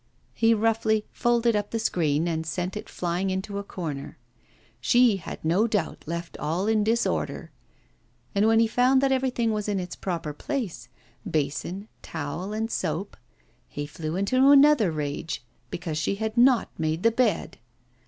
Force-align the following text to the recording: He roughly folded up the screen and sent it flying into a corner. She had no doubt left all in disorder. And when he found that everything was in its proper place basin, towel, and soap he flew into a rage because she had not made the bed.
He 0.33 0.55
roughly 0.55 1.05
folded 1.11 1.55
up 1.55 1.69
the 1.69 1.77
screen 1.77 2.27
and 2.27 2.43
sent 2.43 2.75
it 2.75 2.89
flying 2.89 3.29
into 3.29 3.59
a 3.59 3.63
corner. 3.63 4.17
She 4.79 5.17
had 5.17 5.45
no 5.45 5.67
doubt 5.67 6.05
left 6.07 6.35
all 6.39 6.65
in 6.65 6.83
disorder. 6.83 7.51
And 8.33 8.47
when 8.47 8.59
he 8.59 8.65
found 8.65 9.01
that 9.01 9.11
everything 9.11 9.51
was 9.53 9.69
in 9.69 9.79
its 9.79 9.95
proper 9.95 10.33
place 10.33 10.89
basin, 11.29 11.87
towel, 12.01 12.51
and 12.51 12.71
soap 12.71 13.15
he 13.67 13.85
flew 13.85 14.15
into 14.15 14.37
a 14.43 14.75
rage 14.89 15.45
because 15.69 15.99
she 15.99 16.15
had 16.15 16.35
not 16.35 16.71
made 16.79 17.03
the 17.03 17.11
bed. 17.11 17.59